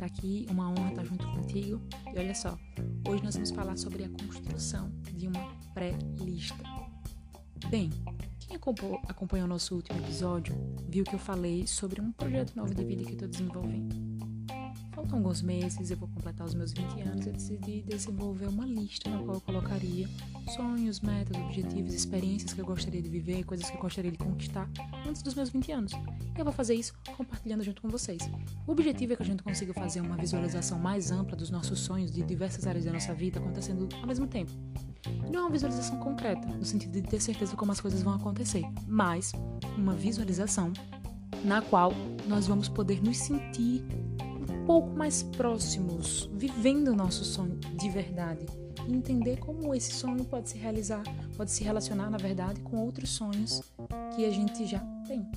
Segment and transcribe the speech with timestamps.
[0.00, 1.80] estar aqui, uma honra estar junto contigo.
[2.14, 2.58] E olha só,
[3.06, 6.62] hoje nós vamos falar sobre a construção de uma pré-lista.
[7.68, 7.90] Bem,
[8.40, 10.54] quem acompanhou nosso último episódio
[10.88, 13.94] viu que eu falei sobre um projeto novo de vida que estou desenvolvendo.
[14.94, 19.10] Faltam alguns meses, eu vou completar os meus 20 anos e decidi desenvolver uma lista
[19.10, 20.08] na qual eu colocaria
[20.54, 24.68] sonhos, metas, objetivos, experiências que eu gostaria de viver, coisas que eu gostaria de conquistar
[25.06, 25.92] antes dos meus 20 anos.
[25.92, 28.22] E eu vou fazer isso compartilhando junto com vocês.
[28.66, 32.10] O objetivo é que a gente consiga fazer uma visualização mais ampla dos nossos sonhos
[32.10, 34.52] de diversas áreas da nossa vida acontecendo ao mesmo tempo.
[35.30, 38.14] Não é uma visualização concreta, no sentido de ter certeza de como as coisas vão
[38.14, 39.32] acontecer, mas
[39.76, 40.72] uma visualização
[41.44, 41.92] na qual
[42.26, 43.82] nós vamos poder nos sentir
[44.70, 48.46] pouco mais próximos, vivendo o nosso sonho de verdade.
[48.86, 51.02] E entender como esse sonho pode se realizar,
[51.36, 53.60] pode se relacionar, na verdade, com outros sonhos
[54.14, 55.28] que a gente já tem.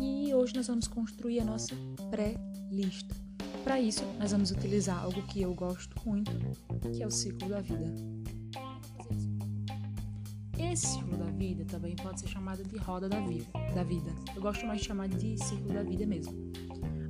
[0.00, 1.76] E hoje nós vamos construir a nossa
[2.10, 3.14] pré-lista.
[3.62, 6.32] Para isso, nós vamos utilizar algo que eu gosto muito,
[6.90, 7.92] que é o ciclo da vida.
[10.58, 13.44] Esse ciclo da vida também pode ser chamado de roda da vida.
[13.74, 14.10] Da vida.
[14.34, 16.32] Eu gosto mais de chamar de ciclo da vida mesmo.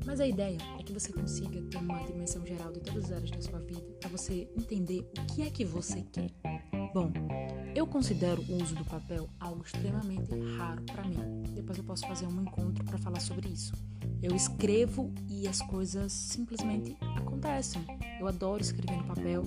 [0.08, 3.30] Mas a ideia é que você consiga ter uma dimensão geral de todas as áreas
[3.30, 6.30] da sua vida para você entender o que é que você quer.
[6.94, 7.12] Bom,
[7.74, 11.42] eu considero o uso do papel algo extremamente raro para mim.
[11.54, 13.74] Depois eu posso fazer um encontro para falar sobre isso.
[14.22, 17.84] Eu escrevo e as coisas simplesmente acontecem.
[18.18, 19.42] Eu adoro escrever no papel.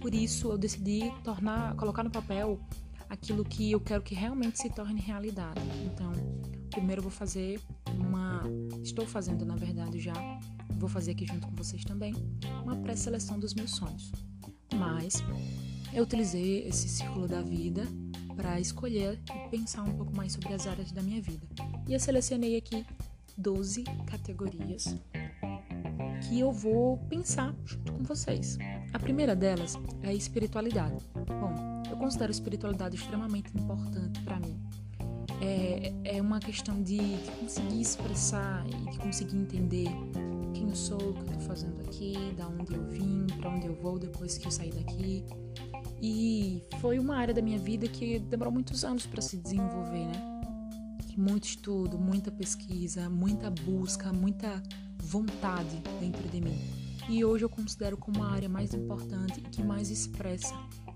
[0.00, 2.58] Por isso eu decidi tornar, colocar no papel
[3.10, 5.60] aquilo que eu quero que realmente se torne realidade.
[5.84, 6.12] Então,
[6.70, 7.60] primeiro eu vou fazer.
[8.82, 10.12] Estou fazendo, na verdade, já.
[10.78, 12.14] Vou fazer aqui junto com vocês também.
[12.64, 14.10] Uma pré-seleção dos meus sonhos.
[14.74, 15.22] Mas
[15.92, 17.86] eu utilizei esse círculo da vida
[18.34, 21.46] para escolher e pensar um pouco mais sobre as áreas da minha vida.
[21.86, 22.84] E eu selecionei aqui
[23.36, 24.96] 12 categorias
[26.28, 28.58] que eu vou pensar junto com vocês.
[28.92, 31.04] A primeira delas é a espiritualidade.
[31.14, 34.60] Bom, eu considero a espiritualidade extremamente importante para mim
[35.42, 39.88] é, é uma questão de, de, conseguir expressar e de conseguir entender
[40.54, 43.66] quem eu sou, o que eu estou fazendo aqui, da onde eu vim, para onde
[43.66, 45.24] eu vou depois que eu sair daqui.
[46.00, 50.42] E foi uma área da minha vida que demorou muitos anos para se desenvolver, né?
[51.16, 54.62] Muito estudo, muita pesquisa, muita busca, muita
[54.98, 56.58] vontade dentro de mim.
[57.08, 60.54] E hoje eu considero como a área mais importante e que mais expressa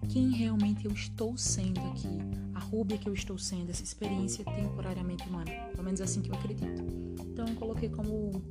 [0.08, 2.18] quem realmente eu estou sendo aqui,
[2.54, 5.50] a Rúbia que eu estou sendo, essa experiência temporariamente humana.
[5.70, 6.82] Pelo menos é assim que eu acredito.
[7.20, 8.42] Então eu coloquei como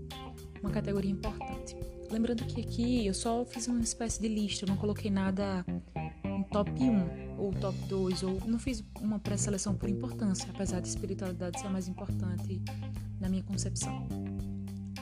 [0.61, 1.75] uma categoria importante.
[2.11, 5.65] Lembrando que aqui eu só fiz uma espécie de lista, eu não coloquei nada
[6.23, 10.87] em top 1 ou top 2, ou não fiz uma pré-seleção por importância, apesar de
[10.87, 12.61] espiritualidade ser mais importante
[13.19, 14.24] na minha concepção.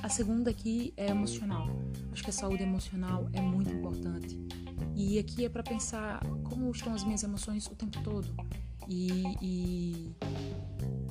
[0.03, 1.65] A segunda aqui é emocional.
[2.11, 4.37] Acho que a saúde emocional é muito importante.
[4.93, 8.27] E aqui é para pensar como estão as minhas emoções o tempo todo
[8.85, 10.15] e, e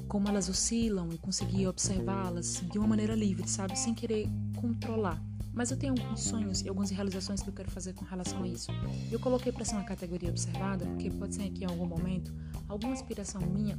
[0.07, 3.79] como elas oscilam e conseguir observá-las de uma maneira livre, sabe?
[3.79, 4.29] Sem querer
[4.61, 5.19] controlar.
[5.55, 8.47] Mas eu tenho alguns sonhos e algumas realizações que eu quero fazer com relação a
[8.47, 8.71] isso.
[9.11, 12.31] Eu coloquei para ser uma categoria observada porque pode ser que em algum momento
[12.69, 13.79] alguma aspiração minha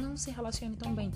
[0.00, 1.12] não se relacione tão bem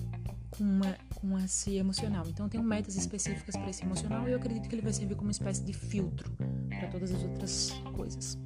[0.51, 2.25] com, uma, com esse emocional.
[2.27, 5.15] Então eu tenho metas específicas para esse emocional e eu acredito que ele vai servir
[5.15, 6.31] como uma espécie de filtro
[6.69, 8.37] para todas as outras coisas.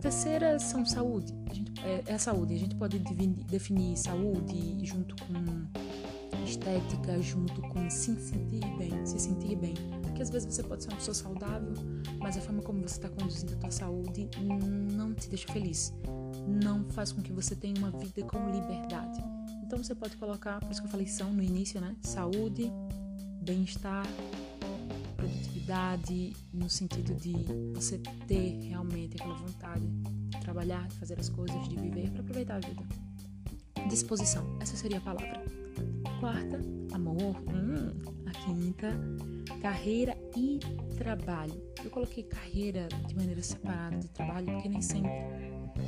[0.00, 1.34] Terceira são saúde.
[1.50, 2.54] A gente, é, é, a saúde.
[2.54, 9.56] A gente pode definir saúde junto com estética, junto com se sentir bem, se sentir
[9.56, 9.74] bem.
[10.02, 11.72] Porque às vezes você pode ser uma pessoa saudável,
[12.18, 14.28] mas a forma como você está conduzindo a tua saúde
[14.92, 15.92] não te deixa feliz.
[16.46, 19.33] Não faz com que você tenha uma vida com liberdade.
[19.64, 21.96] Então você pode colocar, por isso que eu falei são no início, né?
[22.02, 22.70] Saúde,
[23.40, 24.06] bem-estar,
[25.16, 27.32] produtividade, no sentido de
[27.74, 27.98] você
[28.28, 29.86] ter realmente aquela vontade
[30.28, 32.84] de trabalhar, de fazer as coisas, de viver para aproveitar a vida.
[33.88, 35.42] Disposição, essa seria a palavra.
[36.20, 36.60] Quarta,
[36.92, 37.34] amor.
[37.48, 38.92] Hum, a quinta,
[39.62, 40.58] carreira e
[40.96, 41.54] trabalho.
[41.82, 45.10] Eu coloquei carreira de maneira separada de trabalho porque nem sempre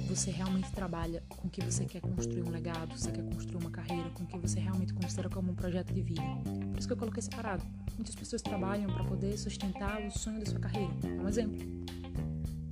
[0.06, 4.08] você realmente trabalha com que você quer construir um legado, você quer construir uma carreira,
[4.10, 6.22] com que você realmente considera como um projeto de vida.
[6.70, 7.64] Por isso que eu coloquei separado.
[7.96, 10.92] Muitas pessoas trabalham para poder sustentar o sonho da sua carreira.
[11.04, 11.58] É um exemplo.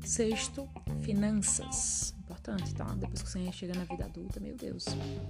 [0.05, 0.69] Sexto,
[1.03, 2.15] finanças.
[2.19, 2.85] Importante, tá?
[2.95, 4.85] Depois que você chega na vida adulta, meu Deus.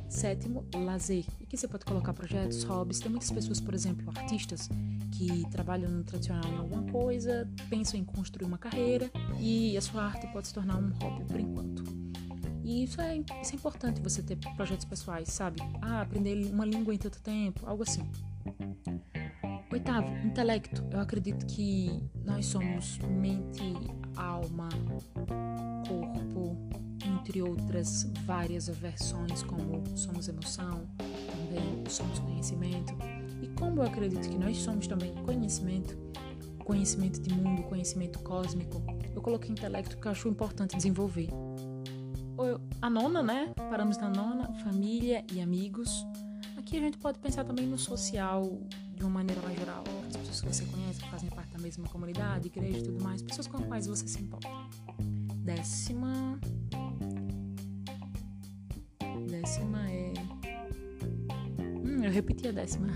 [0.08, 1.24] Sétimo, lazer.
[1.40, 2.98] E aqui você pode colocar projetos, hobbies.
[2.98, 4.68] Tem muitas pessoas, por exemplo, artistas,
[5.12, 10.04] que trabalham no tradicional em alguma coisa, pensam em construir uma carreira e a sua
[10.04, 11.84] arte pode se tornar um hobby por enquanto.
[12.64, 15.60] E isso é, isso é importante você ter projetos pessoais, sabe?
[15.82, 18.02] Ah, aprender uma língua em tanto tempo, algo assim.
[19.70, 20.84] Oitavo, intelecto.
[20.90, 23.62] Eu acredito que nós somos mente,
[24.16, 24.68] alma,
[25.86, 26.56] corpo,
[27.06, 32.94] entre outras várias versões, como somos emoção, também somos conhecimento.
[33.42, 35.96] E como eu acredito que nós somos também conhecimento,
[36.64, 38.82] conhecimento de mundo, conhecimento cósmico,
[39.14, 41.28] eu coloquei intelecto que eu acho importante desenvolver.
[42.80, 43.52] A nona, né?
[43.56, 46.04] Paramos na nona, família e amigos.
[46.56, 48.60] Aqui a gente pode pensar também no social
[49.04, 49.84] de uma maneira mais geral.
[50.08, 53.22] As pessoas que você conhece, que fazem parte da mesma comunidade, igreja e tudo mais,
[53.22, 54.48] pessoas com as quais você se importa.
[55.36, 56.40] Décima.
[59.28, 60.12] Décima é.
[61.84, 62.88] Hum, eu repeti a décima.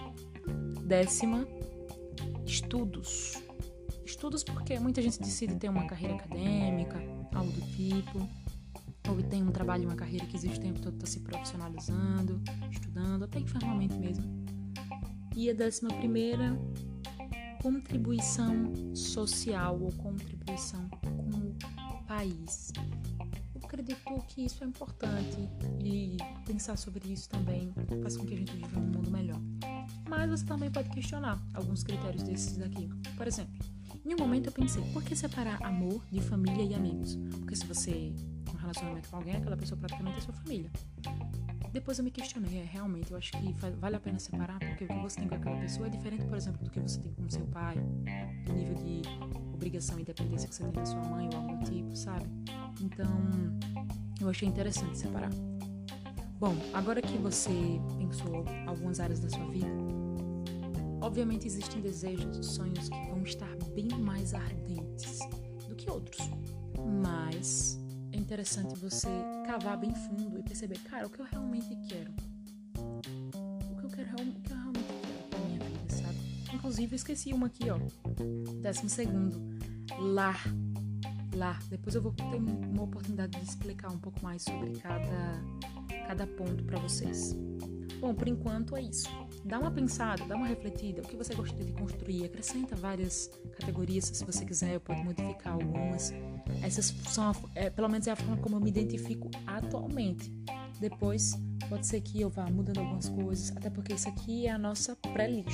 [0.82, 1.46] décima.
[2.46, 3.34] Estudos.
[4.06, 6.98] Estudos porque muita gente decide ter uma carreira acadêmica,
[7.34, 8.26] algo do tipo
[9.08, 12.42] ou tem um trabalho, uma carreira que existe o tempo todo, está se profissionalizando,
[12.72, 14.35] estudando, até informalmente mesmo.
[15.36, 16.58] E a décima primeira,
[17.62, 22.72] contribuição social ou contribuição com o país.
[23.54, 25.48] Eu acredito que isso é importante
[25.84, 26.16] e
[26.46, 27.72] pensar sobre isso também
[28.02, 29.40] faz com que a gente viva um mundo melhor.
[30.08, 32.88] Mas você também pode questionar alguns critérios desses daqui.
[33.16, 33.54] Por exemplo,
[34.04, 37.16] em um momento eu pensei, por que separar amor de família e amigos?
[37.40, 38.14] Porque se você
[38.66, 40.70] relacionamento com alguém, aquela pessoa praticamente é sua família.
[41.72, 44.88] Depois eu me questionei, é, realmente, eu acho que vale a pena separar, porque o
[44.88, 47.28] que você tem com aquela pessoa é diferente, por exemplo, do que você tem com
[47.28, 47.76] seu pai,
[48.44, 49.02] do nível de
[49.52, 52.26] obrigação e independência que você tem da sua mãe ou algo do tipo, sabe?
[52.80, 53.06] Então,
[54.20, 55.30] eu achei interessante separar.
[56.38, 57.50] Bom, agora que você
[57.98, 59.68] pensou algumas áreas da sua vida,
[61.00, 65.18] obviamente existem desejos, sonhos que vão estar bem mais ardentes
[65.68, 66.18] do que outros,
[67.02, 67.78] mas
[68.16, 69.08] é interessante você
[69.46, 72.12] cavar bem fundo e perceber, cara, o que eu realmente quero.
[73.70, 76.18] O que eu quero, o que eu realmente quero pra minha vida, sabe?
[76.54, 77.78] Inclusive, esqueci uma aqui, ó.
[78.62, 79.38] Décimo segundo.
[79.98, 80.42] Lar.
[81.34, 81.62] Lar.
[81.68, 85.42] Depois eu vou ter uma oportunidade de explicar um pouco mais sobre cada,
[86.06, 87.36] cada ponto para vocês.
[88.00, 89.08] Bom, por enquanto é isso.
[89.44, 91.02] Dá uma pensada, dá uma refletida.
[91.02, 92.24] O que você gostaria de construir?
[92.24, 96.12] Acrescenta várias categorias, se você quiser, eu posso modificar algumas.
[96.62, 100.32] Essas são, é, pelo menos é a forma como eu me identifico atualmente.
[100.80, 101.38] Depois,
[101.68, 104.96] pode ser que eu vá mudando algumas coisas, até porque isso aqui é a nossa
[104.96, 105.50] pré-lista.